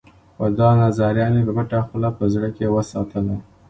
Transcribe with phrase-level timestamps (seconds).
[0.35, 3.35] خو دا نظريه مې په پټه خوله په زړه کې وساتله.